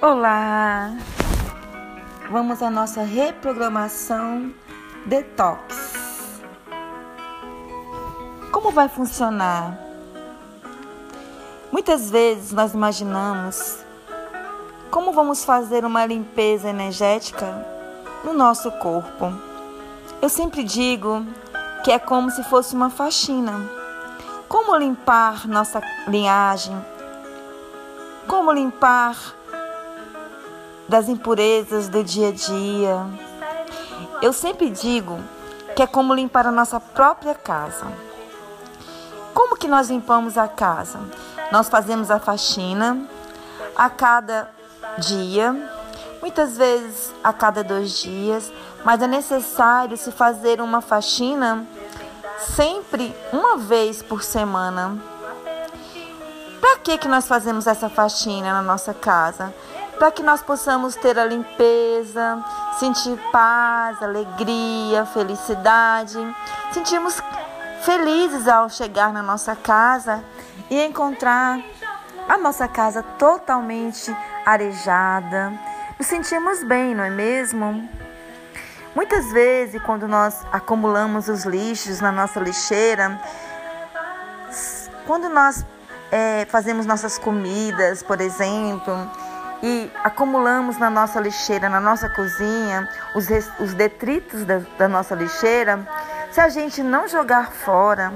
[0.00, 0.92] Olá!
[2.30, 4.54] Vamos à nossa reprogramação
[5.04, 6.40] detox.
[8.52, 9.76] Como vai funcionar?
[11.72, 13.78] Muitas vezes nós imaginamos
[14.88, 17.66] como vamos fazer uma limpeza energética
[18.22, 19.32] no nosso corpo.
[20.22, 21.26] Eu sempre digo
[21.82, 23.68] que é como se fosse uma faxina.
[24.48, 26.76] Como limpar nossa linhagem?
[28.28, 29.36] Como limpar
[30.88, 33.06] das impurezas do dia a dia.
[34.22, 35.18] Eu sempre digo
[35.76, 37.86] que é como limpar a nossa própria casa.
[39.34, 40.98] Como que nós limpamos a casa?
[41.52, 43.06] Nós fazemos a faxina
[43.76, 44.50] a cada
[44.98, 45.54] dia,
[46.20, 48.52] muitas vezes a cada dois dias,
[48.84, 51.64] mas é necessário se fazer uma faxina
[52.56, 54.98] sempre uma vez por semana.
[56.60, 59.54] Para que, que nós fazemos essa faxina na nossa casa?
[59.98, 62.44] Para que nós possamos ter a limpeza,
[62.78, 66.16] sentir paz, alegria, felicidade,
[66.72, 67.20] sentirmos
[67.82, 70.22] felizes ao chegar na nossa casa
[70.70, 71.58] e encontrar
[72.28, 74.14] a nossa casa totalmente
[74.46, 75.52] arejada.
[75.98, 77.88] Nos sentimos bem, não é mesmo?
[78.94, 83.20] Muitas vezes, quando nós acumulamos os lixos na nossa lixeira,
[85.06, 85.64] quando nós
[86.10, 88.94] é, fazemos nossas comidas, por exemplo,
[89.62, 93.26] e acumulamos na nossa lixeira, na nossa cozinha, os,
[93.58, 95.86] os detritos da, da nossa lixeira,
[96.30, 98.12] se a gente não jogar fora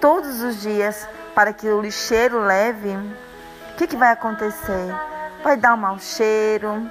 [0.00, 2.96] todos os dias para que o lixeiro leve,
[3.72, 4.94] o que, que vai acontecer?
[5.42, 6.90] Vai dar um mau cheiro,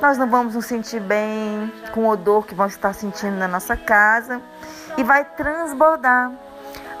[0.00, 3.76] nós não vamos nos sentir bem com o odor que vamos estar sentindo na nossa
[3.76, 4.40] casa
[4.96, 6.30] e vai transbordar.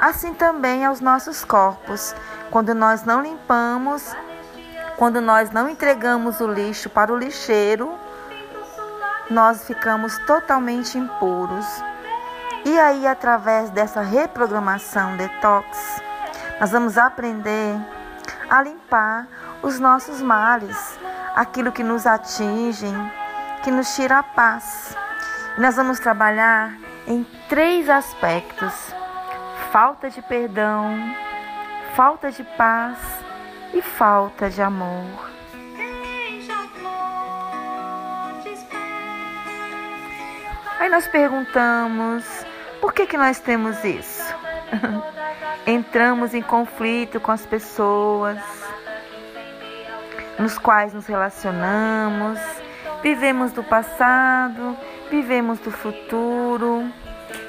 [0.00, 2.14] Assim também aos nossos corpos.
[2.50, 4.16] Quando nós não limpamos
[4.98, 7.96] quando nós não entregamos o lixo para o lixeiro,
[9.30, 11.64] nós ficamos totalmente impuros.
[12.64, 16.02] E aí, através dessa reprogramação detox,
[16.60, 17.76] nós vamos aprender
[18.50, 19.28] a limpar
[19.62, 20.98] os nossos males,
[21.36, 22.92] aquilo que nos atinge,
[23.62, 24.96] que nos tira a paz.
[25.56, 26.76] E nós vamos trabalhar
[27.06, 28.74] em três aspectos:
[29.70, 30.98] falta de perdão,
[31.94, 32.98] falta de paz
[33.72, 35.30] e falta de amor.
[40.78, 42.24] Aí nós perguntamos:
[42.80, 44.34] por que, que nós temos isso?
[45.66, 48.38] Entramos em conflito com as pessoas
[50.38, 52.38] nos quais nos relacionamos,
[53.02, 54.76] vivemos do passado,
[55.10, 56.88] vivemos do futuro,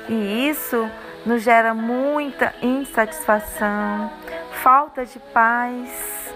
[0.07, 0.90] e isso
[1.25, 4.12] nos gera muita insatisfação,
[4.64, 6.34] falta de paz,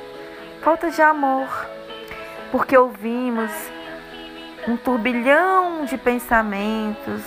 [0.62, 1.48] falta de amor,
[2.52, 3.52] porque ouvimos
[4.66, 7.22] um turbilhão de pensamentos,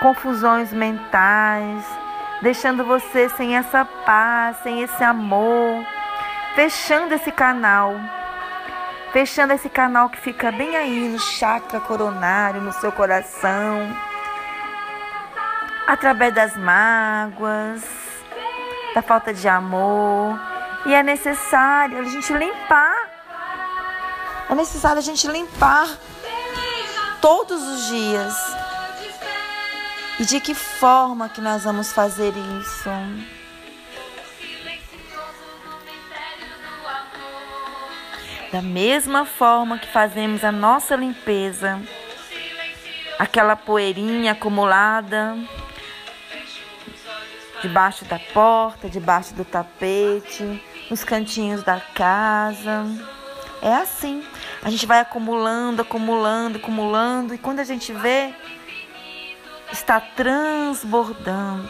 [0.00, 1.82] confusões mentais,
[2.42, 5.82] deixando você sem essa paz, sem esse amor,
[6.54, 7.94] fechando esse canal,
[9.12, 13.96] fechando esse canal que fica bem aí no chakra coronário, no seu coração,
[15.86, 18.05] através das mágoas
[18.96, 20.40] da falta de amor.
[20.86, 22.96] E é necessário a gente limpar.
[24.48, 25.86] É necessário a gente limpar
[27.20, 28.34] todos os dias.
[30.18, 32.88] E de que forma que nós vamos fazer isso?
[38.50, 41.78] Da mesma forma que fazemos a nossa limpeza,
[43.18, 45.36] aquela poeirinha acumulada
[47.62, 52.84] debaixo da porta, debaixo do tapete, nos cantinhos da casa.
[53.62, 54.24] É assim.
[54.62, 58.34] A gente vai acumulando, acumulando, acumulando e quando a gente vê,
[59.72, 61.68] está transbordando.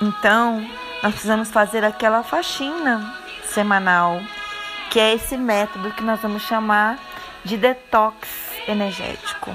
[0.00, 0.68] Então,
[1.02, 4.20] nós precisamos fazer aquela faxina semanal,
[4.90, 6.98] que é esse método que nós vamos chamar
[7.44, 8.28] de detox
[8.66, 9.50] energético.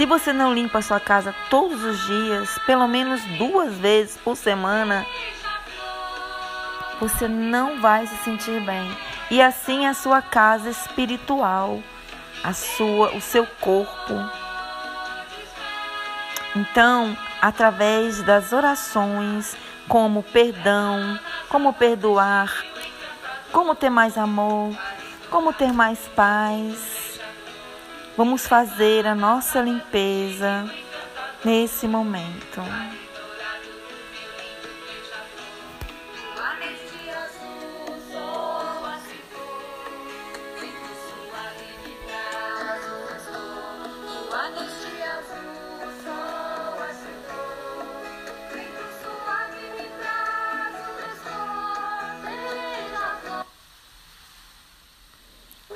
[0.00, 4.34] Se você não limpa a sua casa todos os dias, pelo menos duas vezes por
[4.34, 5.04] semana,
[6.98, 8.96] você não vai se sentir bem.
[9.30, 11.82] E assim a sua casa espiritual,
[12.42, 14.14] a sua, o seu corpo.
[16.56, 19.54] Então, através das orações,
[19.86, 21.20] como perdão,
[21.50, 22.64] como perdoar,
[23.52, 24.74] como ter mais amor,
[25.28, 26.99] como ter mais paz,
[28.16, 30.64] Vamos fazer a nossa limpeza
[31.44, 32.60] nesse momento.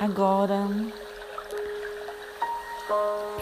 [0.00, 0.68] Agora,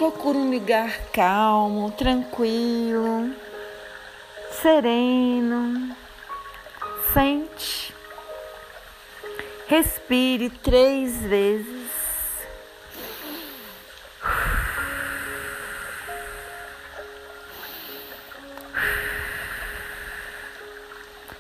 [0.03, 3.33] procure um lugar calmo, tranquilo,
[4.61, 5.95] sereno.
[7.13, 7.95] Sente.
[9.69, 11.89] Respire três vezes.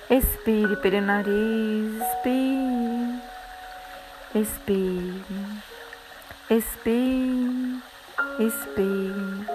[0.08, 3.32] Expire pelo nariz, expire.
[4.34, 5.24] Expire,
[6.48, 7.71] expire,
[8.38, 9.46] expire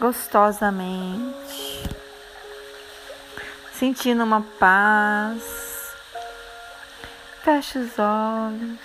[0.00, 1.82] gostosamente,
[3.72, 5.92] sentindo uma paz.
[7.42, 8.78] Feche os olhos.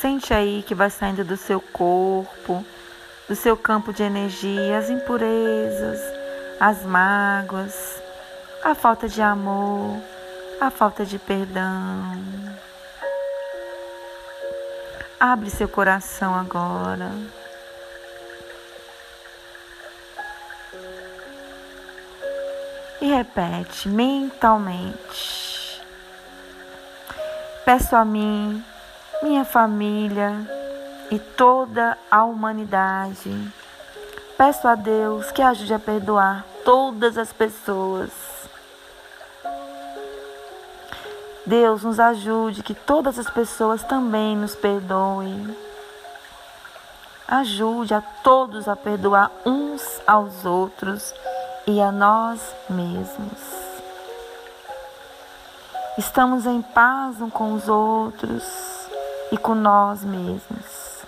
[0.00, 2.64] Sente aí que vai saindo do seu corpo,
[3.28, 6.00] do seu campo de energia, as impurezas,
[6.60, 8.06] as mágoas
[8.66, 10.02] a falta de amor,
[10.60, 12.20] a falta de perdão.
[15.18, 17.10] Abre seu coração agora.
[23.00, 25.80] E repete mentalmente.
[27.64, 28.62] Peço a mim,
[29.22, 30.34] minha família
[31.10, 33.52] e toda a humanidade.
[34.36, 38.25] Peço a Deus que ajude a perdoar todas as pessoas
[41.46, 45.56] Deus nos ajude, que todas as pessoas também nos perdoem.
[47.28, 51.14] Ajude a todos a perdoar uns aos outros
[51.64, 53.38] e a nós mesmos.
[55.96, 58.42] Estamos em paz uns com os outros
[59.30, 61.04] e com nós mesmos.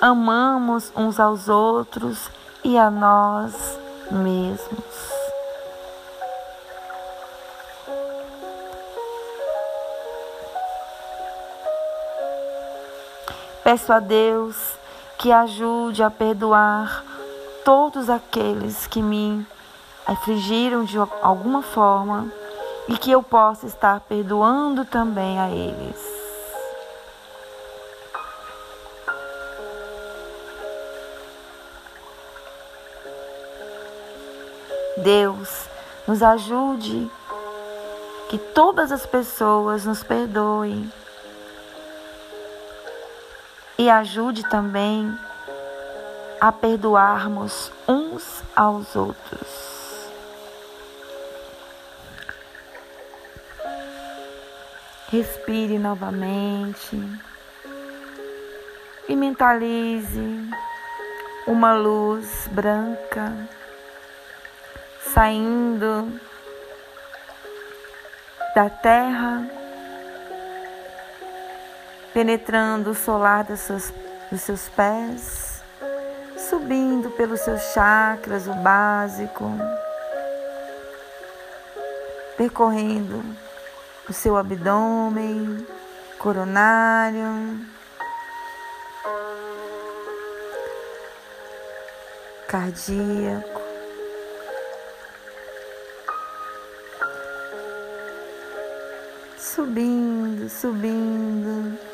[0.00, 2.30] Amamos uns aos outros
[2.64, 3.78] e a nós
[4.10, 5.13] mesmos.
[13.74, 14.54] Peço a Deus
[15.18, 17.04] que ajude a perdoar
[17.64, 19.44] todos aqueles que me
[20.06, 22.32] afligiram de alguma forma
[22.86, 25.96] e que eu possa estar perdoando também a eles.
[34.98, 35.66] Deus,
[36.06, 37.10] nos ajude
[38.28, 40.88] que todas as pessoas nos perdoem
[43.76, 45.12] e ajude também
[46.40, 49.74] a perdoarmos uns aos outros.
[55.10, 56.98] Respire novamente
[59.08, 60.48] e mentalize
[61.46, 63.32] uma luz branca
[65.12, 66.20] saindo
[68.54, 69.63] da terra
[72.14, 73.92] penetrando o solar dos seus,
[74.30, 75.60] dos seus pés,
[76.48, 79.50] subindo pelos seus chakras, o básico,
[82.36, 83.20] percorrendo
[84.08, 85.66] o seu abdômen,
[86.16, 87.58] coronário,
[92.46, 93.64] cardíaco.
[99.36, 101.93] Subindo, subindo.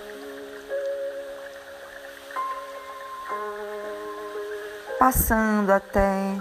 [5.00, 6.36] Passando até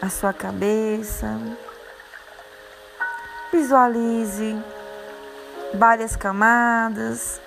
[0.00, 1.26] a sua cabeça.
[3.52, 4.56] Visualize
[5.74, 7.40] várias camadas,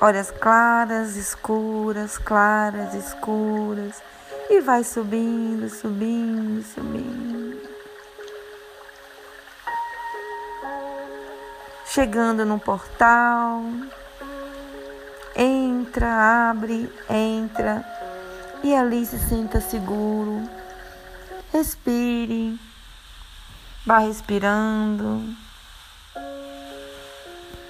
[0.00, 4.02] olhas claras, escuras, claras, escuras,
[4.48, 7.60] e vai subindo, subindo, subindo.
[11.84, 13.62] Chegando no portal,
[15.36, 17.84] entra, abre, entra
[18.64, 20.48] e ali se sinta seguro.
[21.52, 22.58] Respire,
[23.84, 25.22] vá respirando,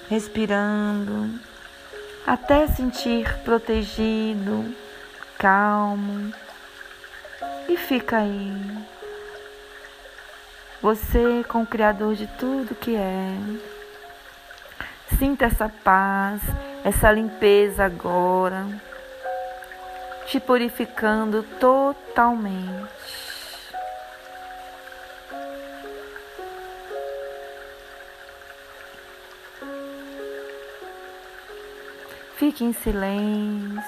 [0.09, 1.39] respirando,
[2.25, 4.73] até sentir protegido,
[5.37, 6.33] calmo
[7.69, 8.87] e fica aí.
[10.81, 13.76] Você com o Criador de tudo que é.
[15.17, 16.41] Sinta essa paz,
[16.83, 18.65] essa limpeza agora
[20.27, 22.67] te purificando totalmente.
[32.35, 33.81] Fique em silêncio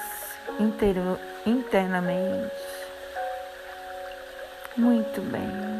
[0.58, 2.50] inteiro, internamente.
[4.76, 5.79] Muito bem.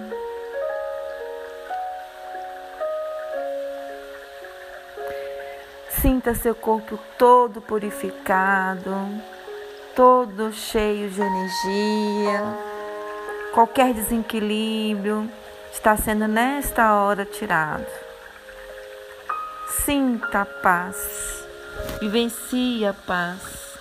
[6.01, 8.91] Sinta seu corpo todo purificado,
[9.95, 12.41] todo cheio de energia.
[13.53, 15.31] Qualquer desequilíbrio
[15.71, 17.87] está sendo nesta hora tirado.
[19.85, 20.97] Sinta a paz.
[22.01, 23.77] Vivencie a paz.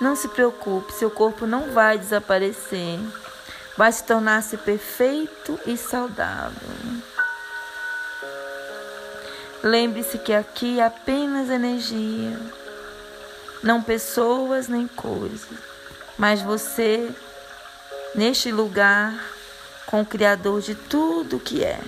[0.00, 2.98] Não se preocupe, seu corpo não vai desaparecer.
[3.76, 6.99] Vai se tornar-se perfeito e saudável.
[9.62, 12.40] Lembre-se que aqui é apenas energia,
[13.62, 15.46] não pessoas nem coisas,
[16.18, 17.14] mas você
[18.14, 19.12] neste lugar
[19.86, 21.78] com o Criador de tudo que é.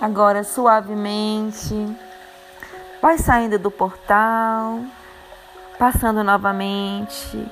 [0.00, 1.74] Agora, suavemente,
[3.00, 4.84] vai saindo do portal,
[5.82, 7.44] passando novamente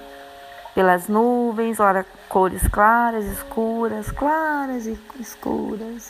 [0.72, 6.08] pelas nuvens, ora cores claras, escuras, claras e escuras.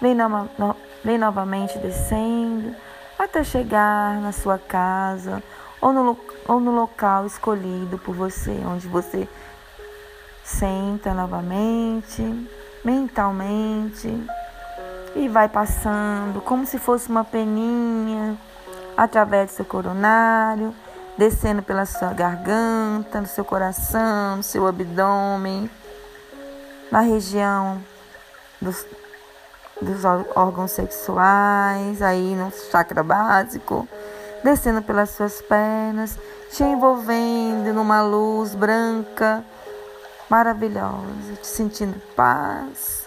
[0.00, 2.76] Vem, no, no, vem novamente descendo
[3.18, 5.42] até chegar na sua casa
[5.80, 9.28] ou no, ou no local escolhido por você, onde você
[10.44, 12.22] senta novamente,
[12.84, 14.16] mentalmente
[15.16, 18.38] e vai passando como se fosse uma peninha
[18.96, 20.72] através do seu coronário,
[21.18, 25.68] descendo pela sua garganta, no seu coração, no seu abdômen,
[26.90, 27.82] na região
[28.62, 28.86] dos,
[29.82, 33.86] dos órgãos sexuais, aí no chakra básico,
[34.42, 36.16] descendo pelas suas pernas,
[36.52, 39.44] te envolvendo numa luz branca
[40.30, 42.98] maravilhosa, te sentindo paz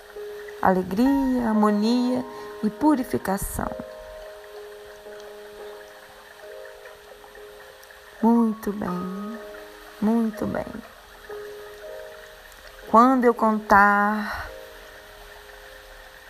[0.61, 2.23] alegria, harmonia
[2.63, 3.69] e purificação.
[8.21, 9.39] Muito bem,
[9.99, 10.65] muito bem.
[12.91, 14.47] Quando eu contar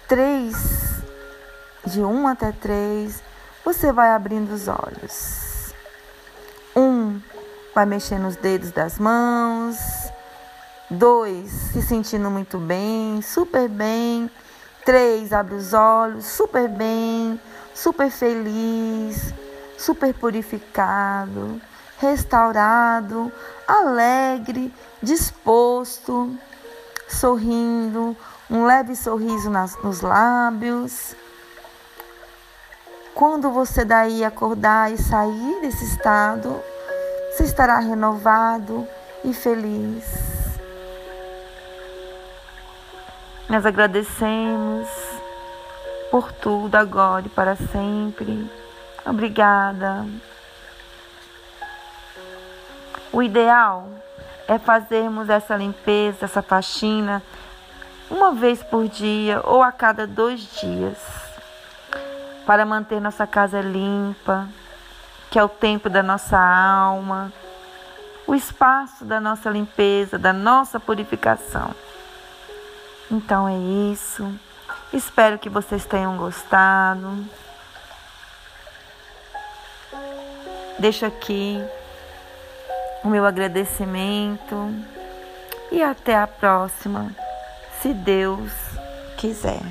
[0.08, 1.02] três,
[1.86, 3.22] de um até três,
[3.66, 5.74] você vai abrindo os olhos.
[6.74, 7.20] Um,
[7.76, 9.78] vai mexendo os dedos das mãos.
[10.90, 14.32] Dois, se sentindo muito bem, super bem.
[14.86, 17.40] Três, abre os olhos, super bem,
[17.74, 19.34] super feliz,
[19.78, 21.62] super purificado,
[22.02, 23.32] restaurado,
[23.68, 26.36] alegre, disposto,
[27.08, 28.18] sorrindo,
[28.50, 31.16] um leve sorriso nas, nos lábios.
[33.14, 36.60] Quando você daí acordar e sair desse estado,
[37.30, 38.88] você estará renovado
[39.24, 40.04] e feliz.
[43.48, 44.88] Nós agradecemos
[46.10, 48.50] por tudo agora e para sempre.
[49.06, 50.06] Obrigada.
[53.12, 53.90] O ideal
[54.48, 57.22] é fazermos essa limpeza, essa faxina,
[58.10, 60.98] uma vez por dia ou a cada dois dias,
[62.46, 64.48] para manter nossa casa limpa,
[65.30, 67.32] que é o tempo da nossa alma,
[68.26, 71.74] o espaço da nossa limpeza, da nossa purificação.
[73.10, 73.58] Então é
[73.92, 74.34] isso.
[74.94, 77.26] Espero que vocês tenham gostado.
[80.80, 81.62] Deixo aqui
[83.04, 84.56] o meu agradecimento
[85.72, 87.16] e até a próxima,
[87.82, 88.52] se Deus
[89.18, 89.62] quiser.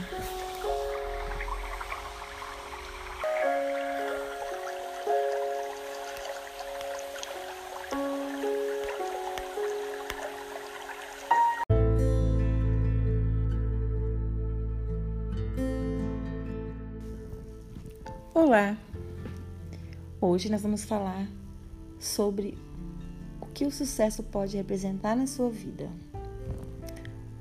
[18.35, 18.77] Olá!
[20.21, 21.27] Hoje nós vamos falar
[22.01, 22.59] sobre
[23.61, 25.87] que o sucesso pode representar na sua vida.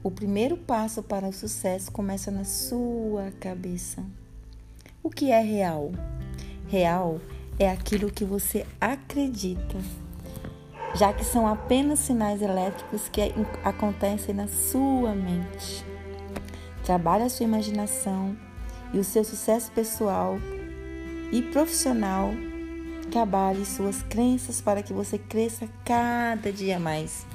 [0.03, 4.03] O primeiro passo para o sucesso começa na sua cabeça.
[5.01, 5.93] O que é real?
[6.67, 7.21] Real
[7.57, 9.77] é aquilo que você acredita,
[10.93, 13.21] já que são apenas sinais elétricos que
[13.63, 15.85] acontecem na sua mente.
[16.83, 18.35] Trabalhe a sua imaginação
[18.93, 20.35] e o seu sucesso pessoal
[21.31, 22.33] e profissional,
[23.09, 27.25] trabalhe suas crenças para que você cresça cada dia mais.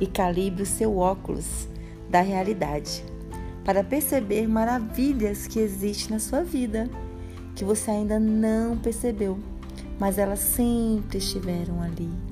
[0.00, 1.68] e calibre o seu óculos
[2.08, 3.04] da realidade
[3.64, 6.88] para perceber maravilhas que existem na sua vida
[7.54, 9.38] que você ainda não percebeu,
[9.98, 12.29] mas elas sempre estiveram ali.